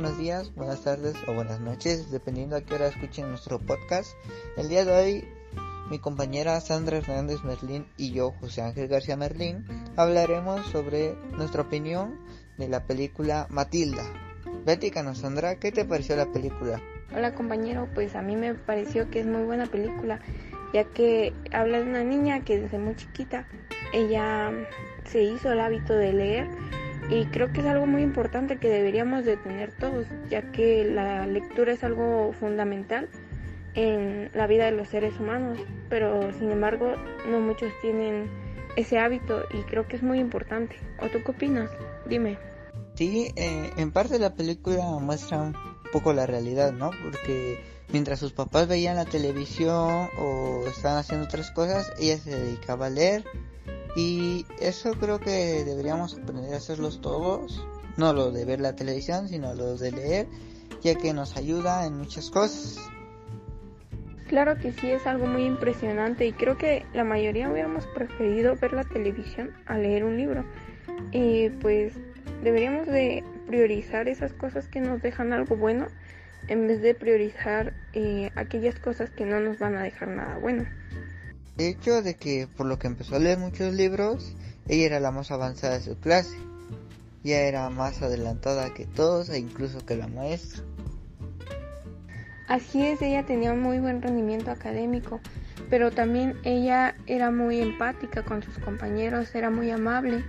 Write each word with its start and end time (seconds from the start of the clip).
Buenos 0.00 0.16
días, 0.16 0.54
buenas 0.54 0.84
tardes 0.84 1.16
o 1.26 1.34
buenas 1.34 1.58
noches, 1.58 2.12
dependiendo 2.12 2.54
a 2.54 2.60
qué 2.60 2.76
hora 2.76 2.86
escuchen 2.86 3.30
nuestro 3.30 3.58
podcast. 3.58 4.12
El 4.56 4.68
día 4.68 4.84
de 4.84 4.92
hoy, 4.92 5.28
mi 5.90 5.98
compañera 5.98 6.60
Sandra 6.60 6.98
Hernández 6.98 7.42
Merlín 7.42 7.84
y 7.96 8.12
yo, 8.12 8.30
José 8.30 8.62
Ángel 8.62 8.86
García 8.86 9.16
Merlín, 9.16 9.64
hablaremos 9.96 10.64
sobre 10.66 11.16
nuestra 11.36 11.62
opinión 11.62 12.16
de 12.58 12.68
la 12.68 12.84
película 12.84 13.48
Matilda. 13.50 14.04
Platícanos, 14.64 15.18
Sandra, 15.18 15.56
¿qué 15.56 15.72
te 15.72 15.84
pareció 15.84 16.14
la 16.14 16.30
película? 16.30 16.80
Hola 17.12 17.34
compañero, 17.34 17.88
pues 17.92 18.14
a 18.14 18.22
mí 18.22 18.36
me 18.36 18.54
pareció 18.54 19.10
que 19.10 19.18
es 19.18 19.26
muy 19.26 19.42
buena 19.42 19.66
película, 19.66 20.20
ya 20.72 20.84
que 20.84 21.32
habla 21.52 21.78
de 21.78 21.90
una 21.90 22.04
niña 22.04 22.44
que 22.44 22.60
desde 22.60 22.78
muy 22.78 22.94
chiquita 22.94 23.48
ella 23.92 24.52
se 25.06 25.24
hizo 25.24 25.50
el 25.50 25.58
hábito 25.58 25.92
de 25.92 26.12
leer 26.12 26.48
y 27.10 27.26
creo 27.26 27.52
que 27.52 27.60
es 27.60 27.66
algo 27.66 27.86
muy 27.86 28.02
importante 28.02 28.58
que 28.58 28.68
deberíamos 28.68 29.24
de 29.24 29.36
tener 29.36 29.72
todos, 29.72 30.06
ya 30.28 30.52
que 30.52 30.84
la 30.84 31.26
lectura 31.26 31.72
es 31.72 31.82
algo 31.82 32.32
fundamental 32.32 33.08
en 33.74 34.30
la 34.34 34.46
vida 34.46 34.66
de 34.66 34.72
los 34.72 34.88
seres 34.88 35.18
humanos, 35.18 35.58
pero 35.88 36.32
sin 36.32 36.50
embargo 36.50 36.94
no 37.30 37.40
muchos 37.40 37.72
tienen 37.80 38.28
ese 38.76 38.98
hábito 38.98 39.42
y 39.52 39.62
creo 39.62 39.86
que 39.88 39.96
es 39.96 40.02
muy 40.02 40.18
importante. 40.18 40.76
¿O 41.00 41.08
tú 41.08 41.18
qué 41.24 41.30
opinas? 41.30 41.70
Dime. 42.06 42.38
Sí, 42.94 43.32
eh, 43.36 43.70
en 43.76 43.92
parte 43.92 44.18
la 44.18 44.34
película 44.34 44.84
muestra 45.00 45.40
un 45.40 45.54
poco 45.92 46.12
la 46.12 46.26
realidad, 46.26 46.72
¿no? 46.72 46.90
Porque 47.02 47.58
mientras 47.92 48.18
sus 48.18 48.32
papás 48.32 48.68
veían 48.68 48.96
la 48.96 49.04
televisión 49.04 50.08
o 50.18 50.64
estaban 50.66 50.98
haciendo 50.98 51.26
otras 51.26 51.50
cosas, 51.52 51.92
ella 51.98 52.18
se 52.18 52.30
dedicaba 52.30 52.86
a 52.86 52.90
leer 52.90 53.24
y 53.98 54.46
eso 54.60 54.92
creo 54.92 55.18
que 55.18 55.64
deberíamos 55.64 56.16
aprender 56.16 56.54
a 56.54 56.58
hacerlos 56.58 57.00
todos, 57.00 57.66
no 57.96 58.12
lo 58.12 58.30
de 58.30 58.44
ver 58.44 58.60
la 58.60 58.76
televisión, 58.76 59.28
sino 59.28 59.54
lo 59.54 59.76
de 59.76 59.90
leer, 59.90 60.28
ya 60.82 60.94
que 60.94 61.12
nos 61.12 61.36
ayuda 61.36 61.84
en 61.84 61.98
muchas 61.98 62.30
cosas. 62.30 62.78
Claro 64.28 64.56
que 64.56 64.70
sí, 64.70 64.88
es 64.88 65.04
algo 65.04 65.26
muy 65.26 65.46
impresionante 65.46 66.26
y 66.26 66.32
creo 66.32 66.56
que 66.56 66.86
la 66.94 67.02
mayoría 67.02 67.50
hubiéramos 67.50 67.88
preferido 67.88 68.54
ver 68.54 68.72
la 68.72 68.84
televisión 68.84 69.50
a 69.66 69.76
leer 69.76 70.04
un 70.04 70.16
libro. 70.16 70.44
Y 71.10 71.48
pues 71.48 71.94
deberíamos 72.44 72.86
de 72.86 73.24
priorizar 73.48 74.06
esas 74.06 74.32
cosas 74.32 74.68
que 74.68 74.80
nos 74.80 75.02
dejan 75.02 75.32
algo 75.32 75.56
bueno 75.56 75.88
en 76.46 76.68
vez 76.68 76.82
de 76.82 76.94
priorizar 76.94 77.72
eh, 77.94 78.30
aquellas 78.36 78.78
cosas 78.78 79.10
que 79.10 79.24
no 79.24 79.40
nos 79.40 79.58
van 79.58 79.76
a 79.76 79.82
dejar 79.82 80.06
nada 80.06 80.38
bueno 80.38 80.66
hecho 81.58 82.02
de 82.02 82.16
que 82.16 82.48
por 82.56 82.66
lo 82.66 82.78
que 82.78 82.86
empezó 82.86 83.16
a 83.16 83.18
leer 83.18 83.38
muchos 83.38 83.74
libros, 83.74 84.34
ella 84.68 84.86
era 84.86 85.00
la 85.00 85.10
más 85.10 85.30
avanzada 85.30 85.74
de 85.78 85.84
su 85.84 85.98
clase. 85.98 86.36
Ya 87.24 87.40
era 87.40 87.68
más 87.70 88.00
adelantada 88.00 88.72
que 88.72 88.86
todos 88.86 89.28
e 89.30 89.38
incluso 89.38 89.84
que 89.84 89.96
la 89.96 90.06
maestra. 90.06 90.62
Así 92.46 92.86
es, 92.86 93.02
ella 93.02 93.26
tenía 93.26 93.52
muy 93.52 93.78
buen 93.78 94.00
rendimiento 94.00 94.50
académico, 94.50 95.20
pero 95.68 95.90
también 95.90 96.38
ella 96.44 96.96
era 97.06 97.30
muy 97.30 97.60
empática 97.60 98.22
con 98.22 98.42
sus 98.42 98.56
compañeros, 98.58 99.34
era 99.34 99.50
muy 99.50 99.70
amable 99.70 100.24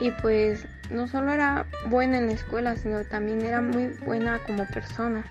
y 0.00 0.10
pues 0.22 0.66
no 0.90 1.06
solo 1.06 1.32
era 1.32 1.66
buena 1.88 2.18
en 2.18 2.26
la 2.26 2.32
escuela, 2.32 2.76
sino 2.76 3.04
también 3.04 3.42
era 3.42 3.60
muy 3.60 3.88
buena 4.04 4.40
como 4.44 4.66
persona. 4.66 5.24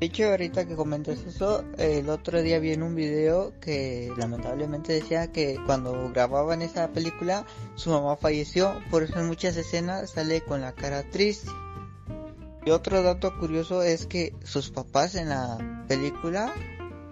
De 0.00 0.06
hecho, 0.06 0.24
ahorita 0.24 0.66
que 0.66 0.74
comentas 0.74 1.20
eso, 1.20 1.64
el 1.78 2.10
otro 2.10 2.42
día 2.42 2.58
vi 2.58 2.72
en 2.72 2.82
un 2.82 2.94
video 2.94 3.52
que 3.60 4.12
lamentablemente 4.16 4.92
decía 4.92 5.30
que 5.32 5.58
cuando 5.66 6.10
grababan 6.12 6.62
esa 6.62 6.88
película, 6.88 7.46
su 7.76 7.90
mamá 7.90 8.16
falleció, 8.16 8.74
por 8.90 9.04
eso 9.04 9.20
en 9.20 9.26
muchas 9.26 9.56
escenas 9.56 10.10
sale 10.10 10.42
con 10.42 10.60
la 10.60 10.72
cara 10.72 11.04
triste. 11.10 11.50
Y 12.66 12.70
otro 12.70 13.02
dato 13.02 13.38
curioso 13.38 13.82
es 13.82 14.06
que 14.06 14.34
sus 14.42 14.70
papás 14.70 15.14
en 15.14 15.28
la 15.28 15.84
película, 15.86 16.52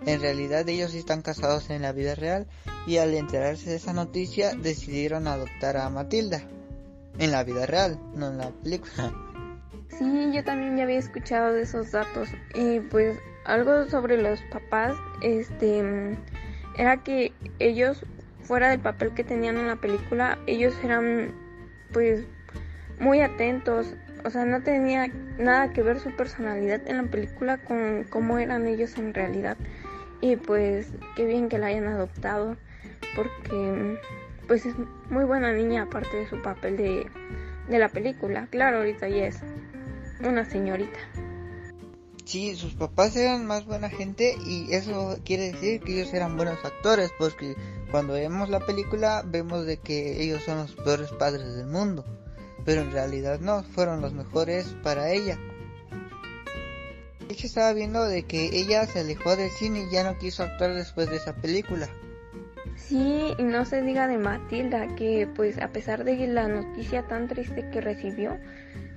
en 0.04 0.20
realidad 0.20 0.68
ellos 0.68 0.94
están 0.94 1.22
casados 1.22 1.70
en 1.70 1.82
la 1.82 1.92
vida 1.92 2.14
real 2.14 2.46
y 2.86 2.96
al 2.96 3.14
enterarse 3.14 3.70
de 3.70 3.76
esa 3.76 3.92
noticia 3.92 4.54
decidieron 4.54 5.28
adoptar 5.28 5.76
a 5.76 5.88
Matilda. 5.88 6.42
En 7.18 7.30
la 7.30 7.44
vida 7.44 7.66
real, 7.66 8.00
no 8.14 8.28
en 8.28 8.38
la 8.38 8.50
película. 8.50 9.14
Sí, 9.98 10.30
yo 10.32 10.42
también 10.42 10.76
ya 10.76 10.84
había 10.84 10.98
escuchado 10.98 11.52
de 11.52 11.62
esos 11.62 11.92
datos. 11.92 12.30
Y 12.54 12.80
pues 12.80 13.18
algo 13.44 13.84
sobre 13.86 14.20
los 14.20 14.40
papás, 14.42 14.96
este, 15.20 16.16
era 16.78 16.96
que 16.98 17.32
ellos, 17.58 18.04
fuera 18.42 18.70
del 18.70 18.80
papel 18.80 19.12
que 19.12 19.24
tenían 19.24 19.56
en 19.58 19.68
la 19.68 19.76
película, 19.76 20.38
ellos 20.46 20.74
eran 20.82 21.32
pues 21.92 22.24
muy 22.98 23.20
atentos. 23.20 23.94
O 24.24 24.30
sea, 24.30 24.44
no 24.44 24.62
tenía 24.62 25.08
nada 25.38 25.72
que 25.72 25.82
ver 25.82 25.98
su 25.98 26.10
personalidad 26.16 26.80
en 26.86 26.96
la 26.96 27.04
película 27.04 27.58
con 27.58 28.04
cómo 28.04 28.38
eran 28.38 28.66
ellos 28.66 28.96
en 28.96 29.12
realidad. 29.12 29.56
Y 30.20 30.36
pues 30.36 30.92
qué 31.16 31.26
bien 31.26 31.48
que 31.48 31.58
la 31.58 31.66
hayan 31.66 31.88
adoptado, 31.88 32.56
porque 33.16 33.98
pues 34.46 34.64
es 34.64 34.74
muy 35.10 35.24
buena 35.24 35.52
niña 35.52 35.82
aparte 35.82 36.16
de 36.16 36.28
su 36.28 36.40
papel 36.40 36.76
de, 36.76 37.06
de 37.68 37.78
la 37.78 37.88
película. 37.88 38.46
Claro, 38.50 38.78
ahorita 38.78 39.08
ya 39.08 39.26
es 39.26 39.42
una 40.28 40.44
señorita. 40.44 40.98
Sí, 42.24 42.54
sus 42.54 42.74
papás 42.74 43.16
eran 43.16 43.46
más 43.46 43.64
buena 43.66 43.90
gente 43.90 44.36
y 44.46 44.72
eso 44.72 45.18
quiere 45.24 45.52
decir 45.52 45.80
que 45.80 45.92
ellos 45.92 46.14
eran 46.14 46.36
buenos 46.36 46.64
actores 46.64 47.10
porque 47.18 47.56
cuando 47.90 48.14
vemos 48.14 48.48
la 48.48 48.60
película 48.60 49.22
vemos 49.26 49.66
de 49.66 49.76
que 49.78 50.22
ellos 50.22 50.42
son 50.44 50.58
los 50.58 50.74
peores 50.76 51.10
padres 51.10 51.56
del 51.56 51.66
mundo, 51.66 52.04
pero 52.64 52.82
en 52.82 52.92
realidad 52.92 53.40
no, 53.40 53.62
fueron 53.64 54.00
los 54.00 54.14
mejores 54.14 54.74
para 54.82 55.10
ella. 55.10 55.36
De 57.26 57.34
hecho 57.34 57.46
estaba 57.46 57.72
viendo 57.72 58.04
de 58.04 58.22
que 58.22 58.46
ella 58.52 58.86
se 58.86 59.00
alejó 59.00 59.36
del 59.36 59.50
cine 59.50 59.86
y 59.88 59.92
ya 59.92 60.04
no 60.04 60.18
quiso 60.18 60.44
actuar 60.44 60.74
después 60.74 61.10
de 61.10 61.16
esa 61.16 61.34
película. 61.34 61.88
Sí, 62.76 63.34
y 63.38 63.42
no 63.42 63.64
se 63.64 63.82
diga 63.82 64.06
de 64.06 64.18
Matilda 64.18 64.94
que 64.94 65.28
pues 65.34 65.58
a 65.58 65.68
pesar 65.68 66.04
de 66.04 66.26
la 66.28 66.48
noticia 66.48 67.06
tan 67.06 67.28
triste 67.28 67.68
que 67.70 67.80
recibió, 67.80 68.38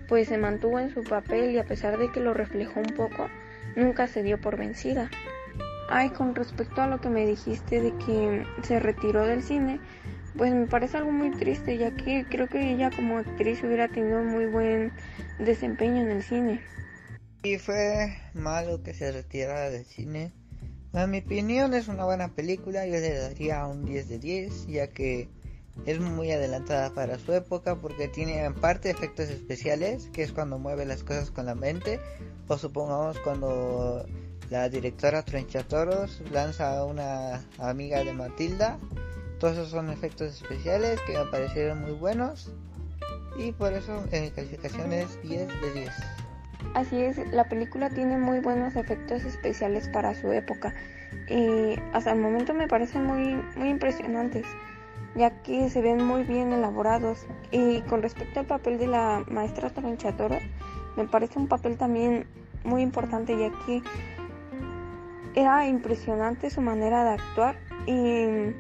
pues 0.08 0.28
se 0.28 0.38
mantuvo 0.38 0.80
en 0.80 0.94
su 0.94 1.04
papel 1.04 1.52
y 1.52 1.58
a 1.58 1.66
pesar 1.66 1.98
de 1.98 2.12
que 2.12 2.20
lo 2.20 2.34
reflejó 2.34 2.80
un 2.80 2.96
poco, 2.96 3.28
nunca 3.76 4.08
se 4.08 4.24
dio 4.24 4.40
por 4.40 4.58
vencida. 4.58 5.10
Ay, 5.90 6.10
con 6.10 6.34
respecto 6.34 6.82
a 6.82 6.88
lo 6.88 7.00
que 7.00 7.10
me 7.10 7.26
dijiste 7.26 7.82
de 7.82 7.94
que 7.98 8.46
se 8.64 8.80
retiró 8.80 9.26
del 9.26 9.44
cine, 9.44 9.80
pues 10.38 10.54
me 10.54 10.68
parece 10.68 10.98
algo 10.98 11.12
muy 11.12 11.32
triste, 11.32 11.78
ya 11.78 11.96
que 11.96 12.26
creo 12.30 12.48
que 12.48 12.74
ella 12.74 12.90
como 12.90 13.18
actriz 13.18 13.64
hubiera 13.64 13.88
tenido 13.88 14.20
un 14.20 14.28
muy 14.28 14.46
buen 14.48 14.92
desempeño 15.40 16.02
en 16.02 16.12
el 16.12 16.24
cine. 16.24 16.62
Y 17.44 17.58
fue 17.58 18.18
malo 18.34 18.82
que 18.82 18.94
se 18.94 19.12
retirara 19.12 19.70
del 19.70 19.86
cine. 19.86 20.34
En 20.94 21.12
mi 21.12 21.20
opinión 21.20 21.74
es 21.74 21.88
una 21.88 22.06
buena 22.06 22.30
película, 22.30 22.86
yo 22.86 22.94
le 22.94 23.14
daría 23.14 23.68
un 23.68 23.86
10 23.86 24.10
de 24.10 24.20
10, 24.20 24.68
ya 24.68 24.88
que 24.88 25.30
es 25.86 26.00
muy 26.00 26.32
adelantada 26.32 26.90
para 26.92 27.20
su 27.20 27.34
época 27.34 27.76
porque 27.76 28.08
tiene 28.08 28.44
en 28.44 28.54
parte 28.54 28.90
efectos 28.90 29.30
especiales, 29.30 30.10
que 30.14 30.24
es 30.24 30.32
cuando 30.32 30.58
mueve 30.58 30.86
las 30.86 31.04
cosas 31.04 31.32
con 31.32 31.46
la 31.46 31.56
mente, 31.56 32.00
o 32.48 32.58
supongamos 32.58 33.20
cuando 33.20 34.06
la 34.50 34.70
directora 34.70 35.24
Trenchatoros 35.24 36.22
lanza 36.32 36.78
a 36.78 36.86
una 36.86 37.44
amiga 37.60 38.04
de 38.04 38.14
Matilda. 38.14 38.80
Todos 39.40 39.54
esos 39.58 39.70
son 39.70 39.90
efectos 39.90 40.42
especiales 40.42 41.00
que 41.06 41.18
me 41.18 41.26
parecieron 41.26 41.82
muy 41.82 41.92
buenos 41.92 42.52
y 43.38 43.52
por 43.52 43.74
eso 43.74 44.04
en 44.12 44.24
mi 44.24 44.32
calificación 44.32 44.94
es 44.94 45.22
10 45.24 45.62
de 45.62 45.74
10. 45.74 45.90
Así 46.74 47.00
es, 47.02 47.18
la 47.32 47.48
película 47.48 47.90
tiene 47.90 48.18
muy 48.18 48.40
buenos 48.40 48.76
efectos 48.76 49.24
especiales 49.24 49.88
para 49.90 50.16
su 50.16 50.32
época 50.32 50.74
y 51.30 51.76
hasta 51.94 52.12
el 52.12 52.20
momento 52.20 52.54
me 52.54 52.68
parecen 52.68 53.04
muy, 53.04 53.36
muy 53.56 53.70
impresionantes 53.70 54.46
ya 55.16 55.42
que 55.42 55.70
se 55.70 55.82
ven 55.82 56.04
muy 56.04 56.24
bien 56.24 56.54
elaborados. 56.54 57.26
Y 57.52 57.82
con 57.82 58.02
respecto 58.02 58.40
al 58.40 58.46
papel 58.46 58.78
de 58.78 58.88
la 58.88 59.24
maestra 59.30 59.70
Tronchadora, 59.70 60.40
me 60.98 61.06
parece 61.06 61.40
un 61.40 61.48
papel 61.48 61.78
también 61.78 62.28
muy 62.64 62.82
importante, 62.82 63.38
ya 63.38 63.52
que 63.66 63.82
era 65.36 65.68
impresionante 65.68 66.50
su 66.50 66.62
manera 66.62 67.04
de 67.04 67.10
actuar 67.12 67.58
y 67.86 68.54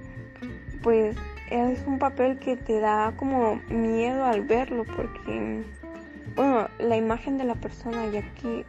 pues 0.84 1.16
es 1.50 1.84
un 1.88 2.00
papel 2.00 2.38
que 2.38 2.58
te 2.58 2.80
da 2.80 3.13
como 3.16 3.56
miedo 3.69 4.25
al 4.25 4.42
verlo 4.42 4.84
porque 4.96 5.63
bueno 6.36 6.68
la 6.80 6.98
imagen 6.98 7.38
de 7.38 7.46
la 7.46 7.56
persona 7.56 8.08
ya 8.08 8.22
que 8.36 8.66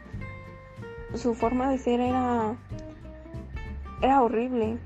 su 1.14 1.34
forma 1.34 1.70
de 1.70 1.78
ser 1.78 2.00
era 2.00 2.54
era 4.02 4.22
horrible 4.22 4.78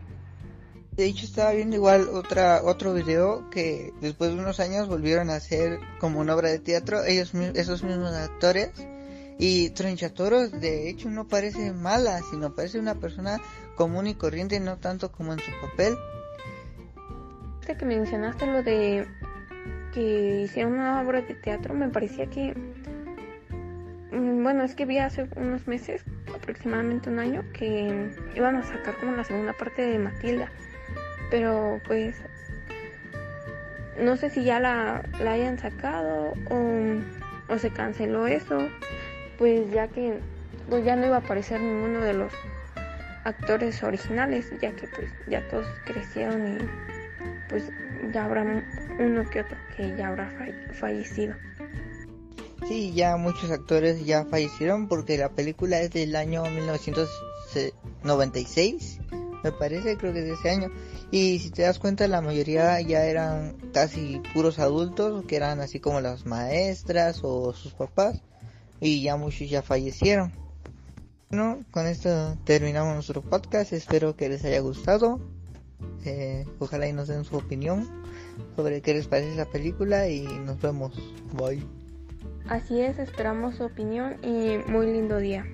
de 1.00 1.06
hecho 1.06 1.25
estaba 1.25 1.52
viendo 1.52 1.76
igual 1.76 2.08
otra 2.12 2.61
otro 2.62 2.93
video 2.93 3.49
que 3.49 3.94
después 4.02 4.35
de 4.35 4.38
unos 4.38 4.61
años 4.61 4.87
volvieron 4.87 5.31
a 5.31 5.37
hacer 5.37 5.81
como 5.99 6.20
una 6.20 6.35
obra 6.35 6.50
de 6.50 6.58
teatro 6.58 7.05
ellos 7.05 7.32
esos 7.55 7.82
mismos 7.82 8.12
actores 8.12 8.70
y 9.38 9.70
Trenchatoros 9.70 10.52
de 10.61 10.91
hecho 10.91 11.08
no 11.08 11.26
parece 11.26 11.73
mala 11.73 12.20
sino 12.31 12.55
parece 12.55 12.79
una 12.79 12.97
persona 12.97 13.41
común 13.76 14.08
y 14.08 14.14
corriente 14.14 14.61
no 14.61 14.76
tanto 14.76 15.11
como 15.11 15.32
en 15.32 15.38
su 15.38 15.50
papel 15.62 15.97
que 17.79 17.85
mencionaste 17.87 18.46
lo 18.46 18.62
de 18.62 19.06
que 19.94 20.43
hicieron 20.43 20.75
una 20.75 21.00
obra 21.00 21.23
de 21.23 21.35
teatro 21.35 21.73
me 21.73 21.88
parecía 21.88 22.26
que 22.26 22.55
mm, 24.12 24.43
bueno, 24.43 24.64
es 24.64 24.75
que 24.75 24.87
vi 24.87 24.99
hace 24.99 25.29
unos 25.37 25.67
meses, 25.67 26.05
aproximadamente 26.35 27.11
un 27.11 27.19
año, 27.19 27.44
que 27.53 28.11
iban 28.35 28.56
a 28.56 28.62
sacar 28.62 28.99
como 28.99 29.12
la 29.12 29.25
segunda 29.25 29.53
parte 29.53 29.82
de 29.82 29.99
Matilda. 29.99 30.50
Pero 31.31 31.81
pues 31.87 32.17
no 33.99 34.17
sé 34.17 34.31
si 34.31 34.44
ya 34.44 34.61
la, 34.61 35.03
la 35.21 35.32
hayan 35.32 35.59
sacado 35.59 36.32
o, 36.50 37.00
o, 37.49 37.59
se 37.59 37.71
canceló 37.71 38.27
eso, 38.27 38.69
pues 39.38 39.71
ya 39.71 39.88
que 39.88 40.19
pues 40.69 40.85
ya 40.85 40.97
no 40.97 41.06
iba 41.06 41.17
a 41.17 41.21
aparecer 41.21 41.61
ninguno 41.61 42.00
de 42.00 42.15
los 42.15 42.32
actores 43.25 43.82
originales, 43.82 44.50
ya 44.61 44.73
que 44.73 44.87
pues 44.88 45.11
ya 45.29 45.47
todos 45.49 45.67
crecieron 45.85 46.55
y 46.55 46.59
pues 47.49 47.71
ya 48.12 48.25
habrá 48.25 48.65
uno 48.99 49.31
que 49.31 49.43
otro 49.43 49.56
que 49.77 49.94
ya 49.97 50.09
habrá 50.09 50.32
fallecido. 50.73 51.37
Sí, 52.67 52.93
ya 52.94 53.17
muchos 53.17 53.50
actores 53.50 54.05
ya 54.06 54.25
fallecieron 54.27 54.88
porque 54.88 55.17
la 55.19 55.31
película 55.31 55.81
es 55.81 55.91
del 55.91 56.15
año 56.15 56.44
1996, 56.44 59.00
me 59.43 59.53
parece, 59.53 59.97
creo 59.97 60.13
que 60.13 60.21
es 60.21 60.25
de 60.27 60.33
ese 60.33 60.51
año. 60.51 60.71
Y 61.11 61.39
si 61.39 61.51
te 61.51 61.63
das 61.63 61.79
cuenta, 61.79 62.07
la 62.09 62.21
mayoría 62.21 62.81
ya 62.81 63.05
eran 63.05 63.57
casi 63.73 64.21
puros 64.35 64.59
adultos, 64.59 65.25
que 65.27 65.37
eran 65.37 65.61
así 65.61 65.81
como 65.81 66.01
las 66.01 66.27
maestras 66.27 67.21
o 67.23 67.53
sus 67.53 67.75
papás, 67.75 68.23
y 68.81 69.03
ya 69.03 69.17
muchos 69.17 69.49
ya 69.49 69.63
fallecieron. 69.63 70.33
Bueno, 71.31 71.61
con 71.71 71.87
esto 71.87 72.37
terminamos 72.45 72.95
nuestro 72.95 73.23
podcast, 73.23 73.73
espero 73.73 74.17
que 74.17 74.29
les 74.29 74.45
haya 74.45 74.61
gustado. 74.61 75.21
Eh, 76.05 76.47
ojalá 76.59 76.89
y 76.89 76.93
nos 76.93 77.09
den 77.09 77.25
su 77.25 77.37
opinión 77.37 77.89
sobre 78.57 78.81
qué 78.81 78.95
les 78.95 79.07
parece 79.07 79.37
la 79.37 79.45
película 79.45 80.09
y 80.09 80.23
nos 80.23 80.61
vemos. 80.61 80.93
Bye. 81.33 81.63
Así 82.49 82.81
es, 82.81 82.99
esperamos 82.99 83.57
su 83.57 83.65
opinión 83.65 84.17
y 84.25 84.59
muy 84.71 84.87
lindo 84.87 85.19
día. 85.19 85.47